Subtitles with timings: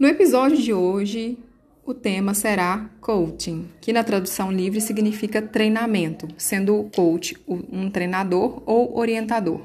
[0.00, 1.36] No episódio de hoje,
[1.84, 8.62] o tema será coaching, que na tradução livre significa treinamento, sendo o coach um treinador
[8.64, 9.60] ou orientador.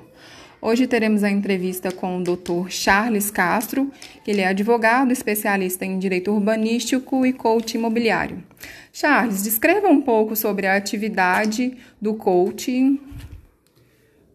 [0.61, 2.67] Hoje teremos a entrevista com o Dr.
[2.67, 3.89] Charles Castro,
[4.27, 8.43] ele é advogado, especialista em direito urbanístico e coach imobiliário.
[8.91, 12.99] Charles, descreva um pouco sobre a atividade do coaching.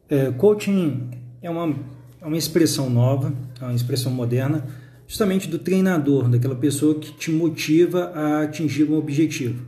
[0.08, 1.10] É, coaching
[1.42, 1.76] é uma,
[2.22, 4.66] é uma expressão nova, é uma expressão moderna
[5.10, 9.66] justamente do treinador, daquela pessoa que te motiva a atingir um objetivo.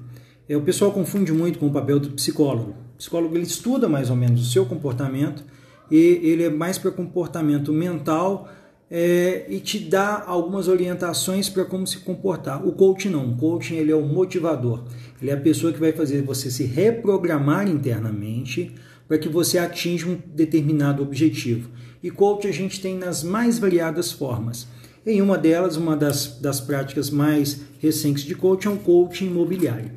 [0.49, 2.77] É, o pessoal confunde muito com o papel do psicólogo.
[2.95, 5.43] O psicólogo ele estuda mais ou menos o seu comportamento
[5.91, 8.49] e ele é mais para comportamento mental
[8.89, 12.65] é, e te dá algumas orientações para como se comportar.
[12.65, 13.33] O coaching não.
[13.33, 14.85] O coaching ele é o motivador.
[15.21, 18.73] Ele é a pessoa que vai fazer você se reprogramar internamente
[19.09, 21.69] para que você atinja um determinado objetivo.
[22.01, 24.69] E coaching a gente tem nas mais variadas formas.
[25.05, 29.91] Em uma delas, uma das, das práticas mais recentes de coaching é o coaching imobiliário.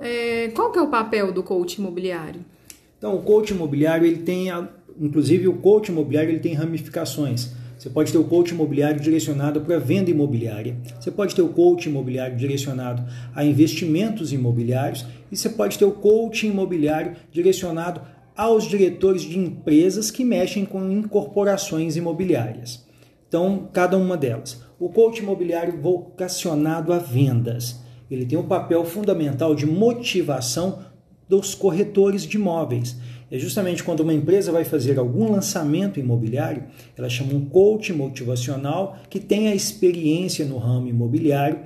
[0.00, 2.40] É, qual que é o papel do coaching imobiliário?
[2.96, 4.48] Então, o coaching imobiliário, ele tem,
[4.98, 7.50] inclusive o coaching imobiliário, ele tem ramificações.
[7.78, 10.76] Você pode ter o coaching imobiliário direcionado para venda imobiliária.
[10.98, 13.02] Você pode ter o coaching imobiliário direcionado
[13.34, 15.04] a investimentos imobiliários.
[15.30, 18.00] E você pode ter o coaching imobiliário direcionado
[18.34, 22.88] aos diretores de empresas que mexem com incorporações imobiliárias.
[23.30, 24.60] Então, cada uma delas.
[24.76, 27.78] O coach imobiliário vocacionado a vendas.
[28.10, 30.80] Ele tem um papel fundamental de motivação
[31.28, 32.96] dos corretores de imóveis.
[33.30, 36.64] É justamente quando uma empresa vai fazer algum lançamento imobiliário,
[36.98, 41.60] ela chama um coach motivacional que tem a experiência no ramo imobiliário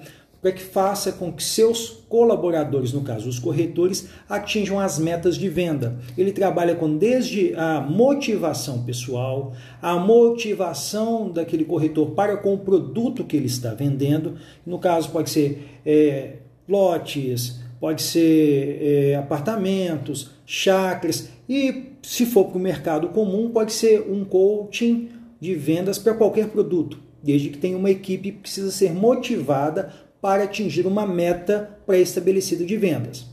[0.45, 5.49] para que faça com que seus colaboradores, no caso os corretores, atinjam as metas de
[5.49, 5.97] venda.
[6.19, 13.25] Ele trabalha com desde a motivação pessoal, a motivação daquele corretor para com o produto
[13.25, 14.35] que ele está vendendo.
[14.67, 16.35] No caso, pode ser é,
[16.69, 24.03] lotes, pode ser é, apartamentos, chácaras, e se for para o mercado comum, pode ser
[24.11, 25.09] um coaching
[25.41, 30.45] de vendas para qualquer produto, desde que tenha uma equipe que precisa ser motivada para
[30.45, 33.27] atingir uma meta pré-estabelecida de vendas.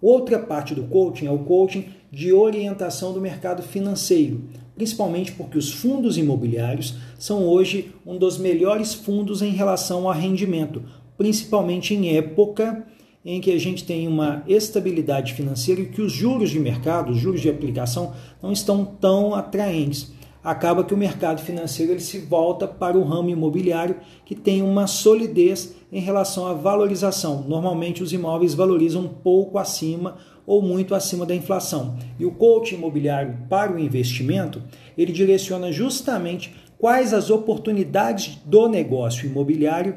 [0.00, 4.44] Outra parte do coaching é o coaching de orientação do mercado financeiro,
[4.76, 10.80] principalmente porque os fundos imobiliários são hoje um dos melhores fundos em relação a rendimento,
[11.16, 12.86] principalmente em época
[13.24, 17.18] em que a gente tem uma estabilidade financeira e que os juros de mercado, os
[17.18, 20.12] juros de aplicação, não estão tão atraentes
[20.50, 24.86] acaba que o mercado financeiro ele se volta para o ramo imobiliário que tem uma
[24.86, 27.44] solidez em relação à valorização.
[27.46, 30.16] Normalmente os imóveis valorizam pouco acima
[30.46, 31.98] ou muito acima da inflação.
[32.18, 34.62] E o coaching imobiliário para o investimento,
[34.96, 39.96] ele direciona justamente quais as oportunidades do negócio imobiliário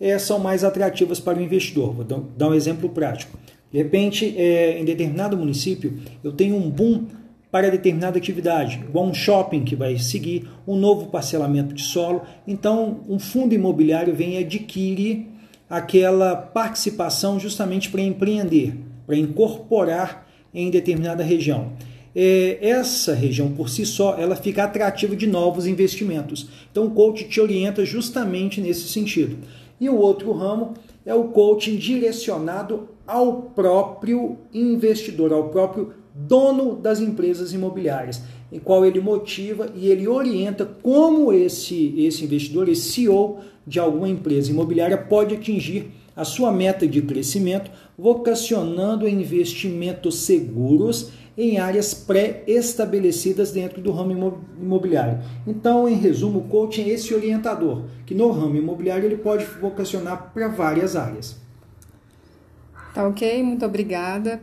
[0.00, 1.92] é, são mais atrativas para o investidor.
[1.92, 3.38] Vou dar um exemplo prático.
[3.70, 7.06] De repente, é, em determinado município, eu tenho um boom
[7.52, 12.22] para determinada atividade, igual um shopping que vai seguir, um novo parcelamento de solo.
[12.48, 15.28] Então, um fundo imobiliário vem e adquire
[15.68, 18.74] aquela participação justamente para empreender,
[19.06, 21.72] para incorporar em determinada região.
[22.16, 26.48] É, essa região por si só ela fica atrativa de novos investimentos.
[26.70, 29.36] Então o coach te orienta justamente nesse sentido.
[29.78, 30.72] E o outro ramo
[31.04, 38.84] é o coaching direcionado ao próprio investidor, ao próprio dono das empresas imobiliárias, em qual
[38.84, 44.98] ele motiva e ele orienta como esse, esse investidor, esse CEO de alguma empresa imobiliária
[44.98, 53.90] pode atingir a sua meta de crescimento, vocacionando investimentos seguros em áreas pré-estabelecidas dentro do
[53.90, 55.20] ramo imobiliário.
[55.46, 60.30] Então, em resumo, o coaching é esse orientador, que no ramo imobiliário ele pode vocacionar
[60.34, 61.40] para várias áreas.
[62.92, 63.42] Tá ok?
[63.42, 64.42] Muito obrigada